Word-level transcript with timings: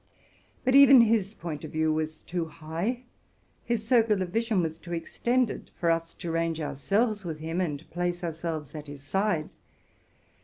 But 0.65 0.73
even 0.73 1.01
his 1.01 1.35
point 1.35 1.63
of 1.63 1.69
view 1.73 1.93
was 1.93 2.21
too 2.21 2.45
high, 2.45 3.03
his 3.63 3.87
circle 3.87 4.23
of 4.23 4.29
vision 4.29 4.63
was 4.63 4.79
too 4.79 4.93
extended, 4.93 5.69
for 5.75 5.91
us 5.91 6.15
to 6.15 6.31
range 6.31 6.59
ourselves 6.59 7.23
with 7.23 7.37
him, 7.37 7.61
and 7.61 7.87
place 7.91 8.23
ourselves 8.23 8.73
at 8.73 8.87
his 8.87 9.03
side. 9.03 9.51